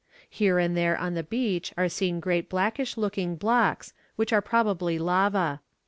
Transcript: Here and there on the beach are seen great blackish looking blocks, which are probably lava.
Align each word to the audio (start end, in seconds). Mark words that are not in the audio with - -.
Here 0.31 0.57
and 0.57 0.75
there 0.75 0.97
on 0.97 1.13
the 1.13 1.21
beach 1.21 1.75
are 1.77 1.87
seen 1.87 2.19
great 2.19 2.49
blackish 2.49 2.97
looking 2.97 3.35
blocks, 3.35 3.93
which 4.15 4.33
are 4.33 4.41
probably 4.41 4.97
lava. 4.97 5.61